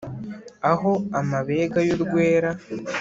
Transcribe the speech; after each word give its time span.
Aho 0.71 0.91
amabega 1.19 1.79
y'urwera 1.87 2.51